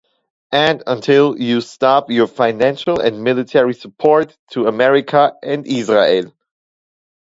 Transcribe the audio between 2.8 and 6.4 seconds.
and military support to America and Israel.